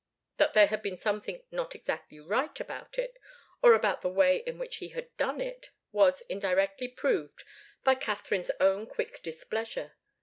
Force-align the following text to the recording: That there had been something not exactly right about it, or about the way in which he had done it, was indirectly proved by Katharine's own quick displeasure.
That 0.37 0.53
there 0.55 0.65
had 0.65 0.81
been 0.81 0.97
something 0.97 1.43
not 1.51 1.75
exactly 1.75 2.19
right 2.19 2.59
about 2.59 2.97
it, 2.97 3.15
or 3.61 3.75
about 3.75 4.01
the 4.01 4.09
way 4.09 4.37
in 4.37 4.57
which 4.57 4.77
he 4.77 4.87
had 4.87 5.15
done 5.15 5.39
it, 5.39 5.69
was 5.91 6.21
indirectly 6.21 6.87
proved 6.87 7.43
by 7.83 7.93
Katharine's 7.93 8.49
own 8.59 8.87
quick 8.87 9.21
displeasure. 9.21 9.93